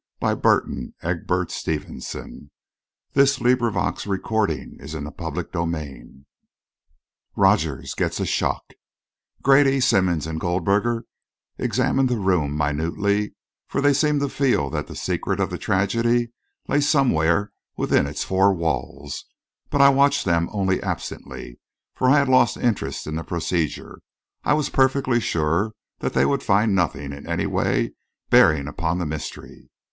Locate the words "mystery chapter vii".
3.93-6.25